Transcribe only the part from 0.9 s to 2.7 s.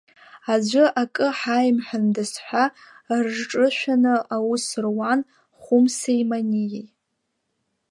акы ҳаимҳәандаз ҳәа